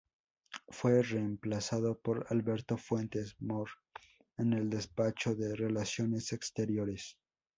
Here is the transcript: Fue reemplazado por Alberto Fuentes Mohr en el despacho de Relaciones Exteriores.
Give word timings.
Fue 0.69 1.03
reemplazado 1.03 1.95
por 1.99 2.25
Alberto 2.29 2.75
Fuentes 2.75 3.35
Mohr 3.37 3.69
en 4.39 4.53
el 4.53 4.67
despacho 4.67 5.35
de 5.35 5.53
Relaciones 5.55 6.33
Exteriores. 6.33 7.19